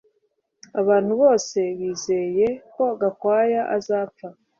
[0.81, 4.27] Abantu bose bizeye ko Gakwaya atazapfa